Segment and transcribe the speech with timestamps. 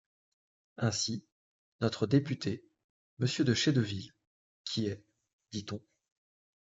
[0.77, 1.23] Ainsi,
[1.79, 2.65] notre député,
[3.19, 4.15] monsieur de Chédeville,
[4.63, 5.05] qui est,
[5.51, 5.79] dit-on